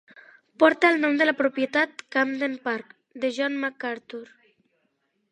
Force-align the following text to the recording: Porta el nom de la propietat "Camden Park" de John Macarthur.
Porta 0.61 0.89
el 0.93 0.95
nom 1.01 1.17
de 1.17 1.25
la 1.29 1.33
propietat 1.41 2.01
"Camden 2.15 2.55
Park" 2.63 2.95
de 3.25 3.31
John 3.35 3.59
Macarthur. 3.65 4.23